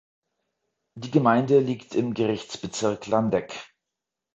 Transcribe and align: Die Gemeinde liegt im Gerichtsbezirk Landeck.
Die 0.95 1.11
Gemeinde 1.11 1.59
liegt 1.59 1.93
im 1.93 2.15
Gerichtsbezirk 2.15 3.05
Landeck. 3.05 3.71